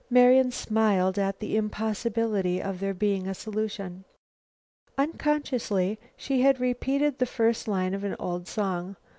Marian 0.09 0.49
smiled 0.51 1.19
at 1.19 1.37
the 1.37 1.55
impossibility 1.55 2.59
of 2.59 2.79
there 2.79 2.91
being 2.95 3.27
a 3.27 3.35
solution. 3.35 4.03
Unconsciously, 4.97 5.99
she 6.17 6.41
had 6.41 6.59
repeated 6.59 7.19
the 7.19 7.27
first 7.27 7.67
line 7.67 7.93
of 7.93 8.03
an 8.03 8.15
old 8.19 8.47
song. 8.47 8.95